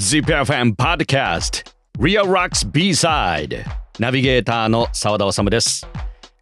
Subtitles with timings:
[0.00, 3.62] ZIPFM Podcast Real Rocks B-Side
[3.98, 5.86] ナビゲーターの澤田治です。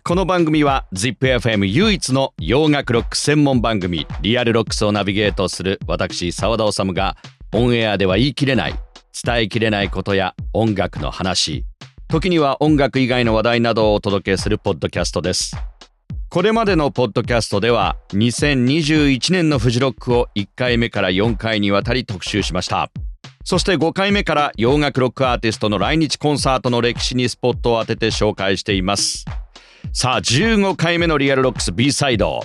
[0.04, 7.16] この番組は ZIPFM 唯一の洋楽ロック専門番組リアルロックスをナビゲートする私澤田治が
[7.52, 8.74] オンエアでは言い切れない
[9.24, 11.64] 伝えきれないことや音楽の話
[12.06, 15.56] 時には音楽以外の話題などをお届けするポッドキャストです。
[16.30, 22.92] これまでのポッドキャストでは2021年のフジロックを1回目から4回にわたり特集しました。
[23.48, 29.24] そして5回目から洋楽ロックアーティストの来日コンサートの歴史にスポットを当てて紹介しています。
[29.94, 32.40] さあ15回目のリアルロックス B サイド。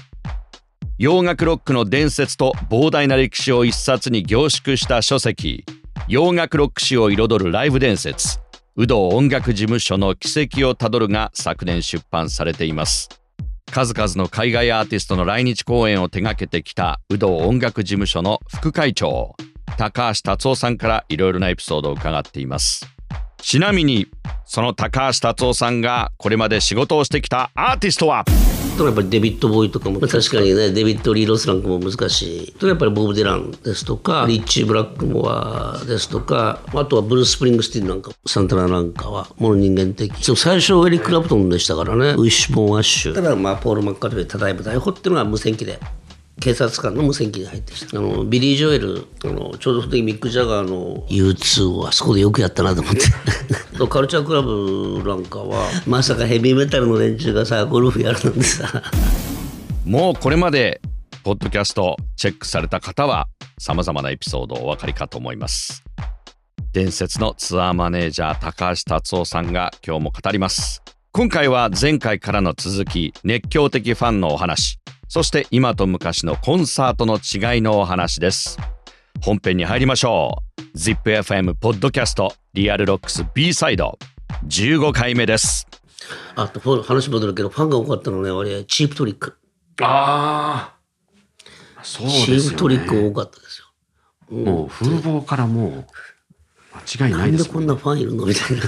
[0.98, 5.66] 洋楽ロックの伝説と膨大な歴史を一冊に凝縮した書籍。
[6.08, 8.40] 洋楽ロック史を彩るライブ伝説。
[8.78, 13.10] ウドー音楽事務所の軌跡をたどるが昨年出版されています。
[13.70, 19.36] 数々の海外アーティストの来日公演を手掛けてきたウドー音楽事務所の副会長。
[19.78, 22.88] 高橋達夫さんからいろいろなエピソードを伺っています。
[23.42, 24.08] ちなみに
[24.46, 28.24] その高橋達夫さんがこれまで仕事をしてきたアーティストは？
[28.80, 32.52] やっぱりデビッド・ボーイとかも確かにねデビッド・リー・ロスなんかも難しい。
[32.54, 40.12] とやっぱりボブ・ディランですとかリッチー・ブラックモアですとかあとはブルース・スプリングスティンなんかサンタナなんかはもの人間的。
[40.36, 42.12] 最初エリック・ラプトンでしたからね。
[42.12, 43.14] ウィッシュ・ボーン・アッシュ。
[43.14, 45.80] ただまあポール・マッカートニーただいま逮捕っていうのは無線機で
[46.44, 47.98] 警察官の無線機に入ってきた。
[47.98, 53.00] あのビリー・ジョエルあのちょうどその時ミック・ジャガーの U2 をあそこでよくやったなと思って。
[53.88, 58.84] カルチャークラブなんかはまさかヘビーメタルの連中がさゴルフやるなんてさ。
[59.86, 60.82] もうこれまで
[61.24, 65.82] ポッドキャストチェックされた方は様々なエピソードお分かりかと思います。
[66.74, 70.84] 伝説のツアーマネージャー高橋達夫さんが今日も語ります。
[71.14, 74.83] 今回は前回からの続き熱狂的ファンのお話
[75.14, 78.58] そして今と昔のコンサートの違いのお話です。
[79.22, 80.62] 本編に入りましょう。
[80.76, 84.00] ZIPFM ポッドキャストリアルロックス B サイド。
[84.48, 85.68] 15回目です。
[86.36, 88.32] あと話戻るけどファンが多かったのね。
[88.32, 89.38] 割合チープトリック。
[89.84, 90.74] あ
[91.78, 95.86] あそうですよ、ね、チープトリック多かったですよ、もう風貌からもう
[96.98, 98.26] 間違いないです、ね、なんでこんなファンいるの？
[98.26, 98.64] みたいな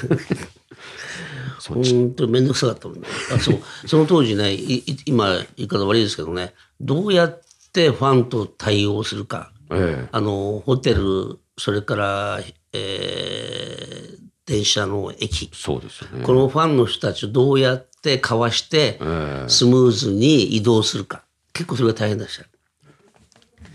[1.73, 3.07] 本当に面倒くさかったもんね。
[3.33, 3.59] あそう。
[3.87, 4.57] その当時ね
[5.05, 7.41] 今言い方悪いですけどねどうやっ
[7.73, 12.39] てファンと対応するか、ええ、あのホテルそれから、
[12.73, 15.49] えー、電車の駅。
[15.53, 18.99] そうですよ、ね、このファンの人たちをどうやってかわして
[19.47, 22.45] スムーズに移動するか、結構それが大変でした。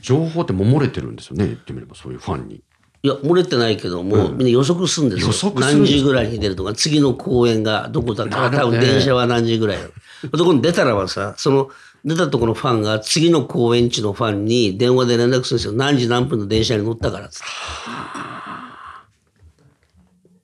[0.00, 1.46] 情報っても漏れてるんですよね。
[1.46, 2.62] 言ってみればそういうファンに。
[3.02, 5.28] いや漏れてないけども、うん、みんな予測するんですよ。
[5.28, 9.78] 予測何時ぐらいに出るとか次の公演がどこだったか、ね、多分電車は何時ぐらい
[10.32, 11.70] どこに出たらばさその
[12.04, 15.72] 出たところのファンが次の公演地のファンに電話で連絡するんですよ。
[15.72, 17.46] 何時何分の電車に乗ったからっつって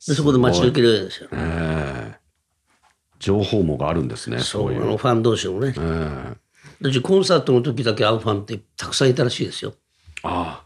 [0.07, 2.15] でそこで待ち受けるんですよ、えー、
[3.19, 6.37] 情報網があるんですねそうあのファン同士のね、えー、
[6.81, 9.75] 私コンサートの時だけ会うファンってたくさんいたらしいですよ。
[10.23, 10.66] ああ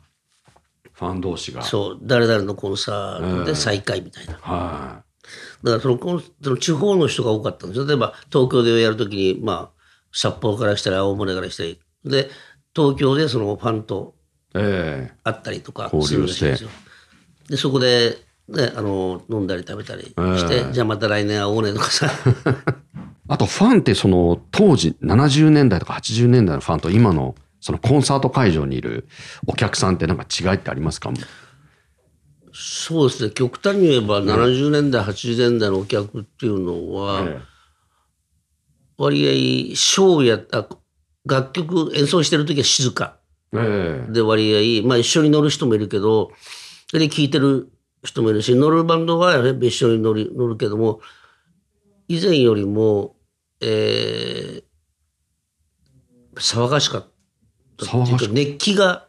[1.00, 1.62] ファン同士が。
[1.62, 1.99] そう。
[2.03, 5.03] 誰々のコンサートで再会みたいな、は
[5.62, 11.81] い、だからそのコンその地方の人が多かったんです例えば東京でやるときにまあ札幌からしたり青森からしたり。
[12.05, 12.28] で
[12.77, 14.15] 東京でそのファンと
[14.53, 16.71] 会ったりとかするらしいんですよ、
[17.49, 18.19] でそこで
[18.49, 20.15] ね、あの飲んだり食べたりし
[20.49, 22.10] て、えー、じゃあまた来年会おうねとかさ。
[23.28, 29.06] あとファンってその当時70年代とか80年代のファンと今のそのコンサート会場にいる
[29.47, 31.12] お客さんってなんか違いってありますか？
[32.53, 33.31] そうですね。
[33.31, 37.43] 極端に言えば70年代、うん、80年代のお客っていうのは、
[38.97, 40.69] 割合ショーやあ
[41.25, 43.19] 楽曲演奏してる時は静か。
[43.53, 46.31] で割合、まあ、一緒に乗る人もいるけど
[46.92, 47.72] で聴いてる
[48.04, 51.00] 人もいるし乗るバンドは一緒に乗る乗るけども
[52.06, 53.16] 以前よりも、
[53.60, 54.62] えー、
[56.37, 57.09] 騒がしかっ
[58.32, 59.06] 熱気が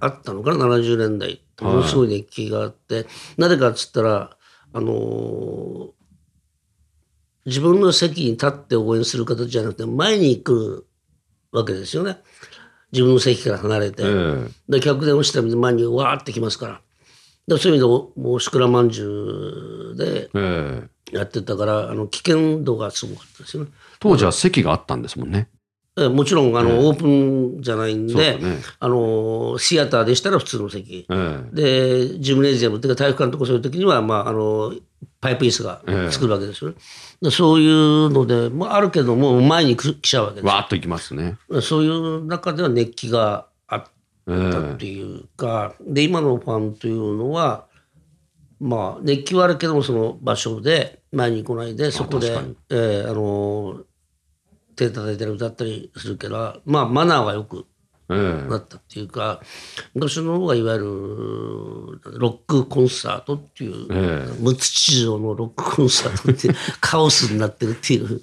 [0.00, 3.06] あったのかな、えー、70年代ものすごい熱気があって、はい、
[3.38, 4.36] なぜかっつったら
[4.72, 5.90] あのー、
[7.46, 10.86] 自分の席に立って応援する形じゃなくて前に来る
[11.52, 12.18] わけですよね。
[12.92, 16.80] 自分の席から離れて、えー、で客電をしたら前にわーってきますから。
[17.56, 20.28] そういう意味でもうシクラまんじゅうで
[21.10, 23.70] やってたから、あの危険度がすごかったですよね。
[24.00, 25.48] 当時は席があったんですもんね。
[25.98, 34.74] えもちろんあの、えー、オープンじゃないんで、ね、あのシアターでしたら普通の席、えー、でジムネジアムっていうか体育館とかそういう時には、まあ、あの
[35.20, 36.76] パイプ椅子が作るわけですよね。
[37.22, 41.36] えー、そういうので、まあ、あるけども前に来ちゃうわけですわーっといきますね。
[41.62, 43.46] そういう中では熱気が
[43.76, 47.66] ったっていうか、で今のファンというのは
[48.60, 52.36] まあ熱気はあるけどもその場所で前に来ないでそこで、
[52.70, 53.80] えー、あの
[54.78, 57.66] 手叩いたり歌ったりするからまあマナーはよく
[58.08, 59.42] なったっていうか、
[59.94, 60.86] 昔の方がいわゆる
[62.18, 63.86] ロックコンサートっていう、
[64.40, 66.48] 無秩序のロックコンサートって
[66.80, 68.22] カオスになってるっていう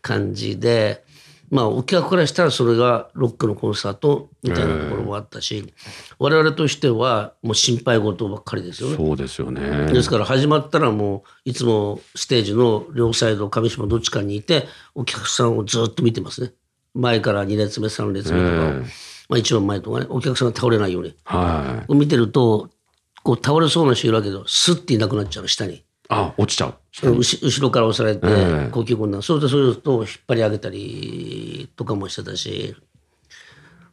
[0.00, 1.04] 感じで。
[1.50, 5.72] まあ、お客からしたらそれがロックのコンサートみたいなところもあったし、えー、
[6.20, 8.96] 我々としてはもう心配事ばっかりですよね。
[8.96, 9.92] そうですよね。
[9.92, 16.52] ですから始まったらもういつもステージの両サイド上島どっちかにいてお客さんをずっと見てますね。
[16.94, 18.82] 前から2列目3列目とかを、えー、
[19.28, 22.70] まあ、一番前とかねお客さんが倒れないように、はい、見てると
[23.24, 25.84] こう倒れそうな人いるわけどスッていなくなっちゃう下に。
[26.10, 26.74] あ落ちちゃう。
[27.16, 28.26] 後ろから押されて
[28.70, 32.74] 呼吸困難、そうするとそうすると引っ張り上げたりとかもしてたし。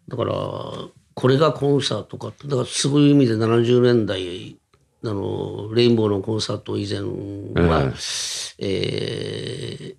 [0.07, 4.57] だからこれがコンサートかだからそういう意味で70年代
[5.03, 9.95] あのレインボーのコンサート以前は、えー、えー、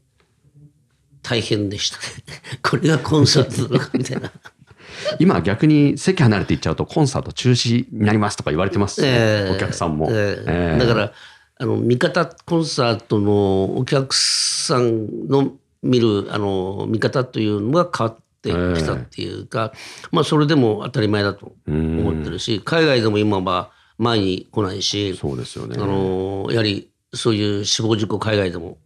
[1.23, 2.03] 大変でしたね。
[2.63, 4.33] これがコンサートなのかみたいな。
[5.21, 11.13] 今逆に席離れていっちゃうとコンサート中止になりますとか言われてます、ね、えー、お客さんも、えーえー、だから
[11.59, 15.53] あの味方コンサートのお客さんの
[15.83, 25.77] 見るあの見方というのが変わってきたっていうか、えー、まあそれでも当たり前だと思ってるし海外でも今は前に来ないしそうですよね。
[25.79, 28.79] あのやはりそういう死亡事故海外でも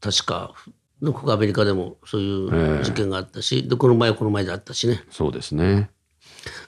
[0.00, 0.54] 確か
[1.02, 5.02] どこかアメリカでもそういう事件があったし、えー、でこの前はこの前であったしね。
[5.10, 5.90] そうですね。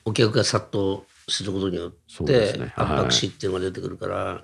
[0.05, 4.43] お客が殺到することによって、ね、圧迫死っていうのが出てくるから。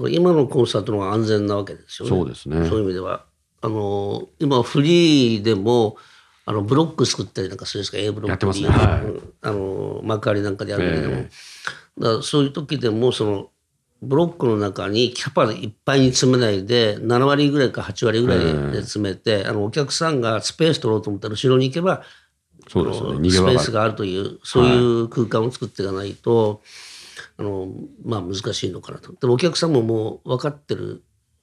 [0.00, 2.16] だから今のコンサートの方が安全なわけですよね。
[2.16, 2.68] そうですね。
[2.68, 3.26] そういう意味では。
[3.60, 5.96] あの、今フリーでも、
[6.46, 7.98] あのブロック作ったりなんかするんですか。
[7.98, 8.68] A ブロックに、ね。
[8.68, 13.50] はい、あの幕張なんかでやるけども、えー、だそういう時でもその
[14.02, 18.38] ブロックの中にキャパでいっぱいに詰めないで7割ぐらいか8割ぐらい
[18.72, 22.02] で詰めて、えー、あのお客さんがスペース取ろうと思ったら後ろに行けば
[22.68, 26.58] そうですね、スペースがあるというそういう空間を作っていかないと、はい
[27.36, 27.68] あの
[28.04, 29.12] まあ難しいのかなと。
[29.12, 31.02] でもお客さんももう分かってる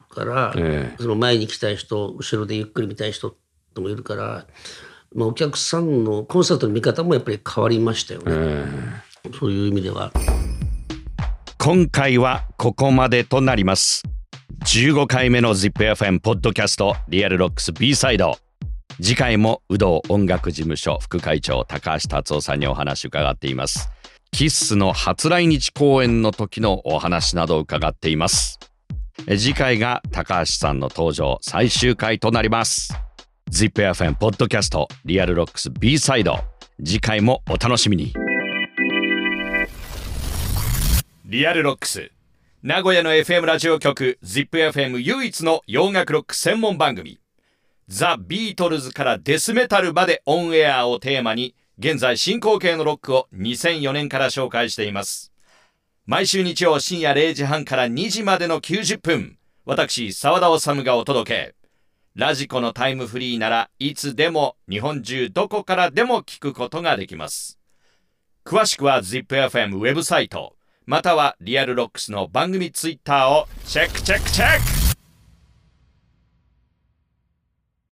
[0.09, 3.35] から、えー、その前に来たい人後ろでゆっくり見たい人
[3.73, 4.47] ともいるから、
[5.13, 10.11] まあ、お客さんのコンサートの見方もやっぱり変わりましたよね、えー、そういう意味では。
[11.57, 14.03] 今回はここまでとなります。
[14.65, 18.37] 15回目の ZIPFM ポッドキャストリアルロックス B サイド
[18.99, 23.89] 次回もウドー音楽事務所副会長高橋達夫さんにお話伺っています
[24.31, 28.59] キッスの初来日公演の時のお話などを伺っています。
[29.25, 32.93] 次回が高橋さんの登場最終回となります。
[33.49, 36.37] ZIPFM ポッドキャストリアルロックス B サイド
[36.83, 38.13] 次回もお楽しみに。
[41.25, 42.11] リアルロックス
[42.61, 47.19] 名古屋の FM ラジオ局 ZIPFM 唯一の洋楽ロック専門番組。
[47.87, 55.31] ザ・ビートルズからデスメタルまでオンエアをテーマに現在進行形のロックを2004年から紹介しています。
[56.07, 61.55] 毎週日曜深夜0時半から2時までの90分、私、沢田治がお届け。
[62.15, 67.59] ラジコのタイムフリーならいつでも日本中どこからでも聞くことができます。
[68.43, 70.55] 詳しくは ZIPFM ウェブサイト、
[70.87, 74.86] またはリアルロックスの番組ツイッターをチェックチェックチェック